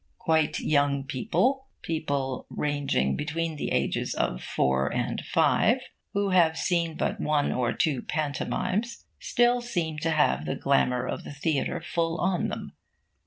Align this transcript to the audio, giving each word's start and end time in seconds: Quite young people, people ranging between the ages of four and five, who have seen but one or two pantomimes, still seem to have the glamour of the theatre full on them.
Quite 0.17 0.59
young 0.59 1.03
people, 1.03 1.67
people 1.83 2.47
ranging 2.49 3.15
between 3.15 3.55
the 3.55 3.71
ages 3.71 4.15
of 4.15 4.41
four 4.41 4.91
and 4.91 5.21
five, 5.31 5.77
who 6.13 6.29
have 6.31 6.57
seen 6.57 6.97
but 6.97 7.19
one 7.21 7.51
or 7.51 7.71
two 7.71 8.01
pantomimes, 8.01 9.05
still 9.19 9.61
seem 9.61 9.99
to 9.99 10.09
have 10.09 10.45
the 10.47 10.55
glamour 10.55 11.05
of 11.05 11.23
the 11.23 11.33
theatre 11.35 11.79
full 11.81 12.17
on 12.17 12.47
them. 12.47 12.73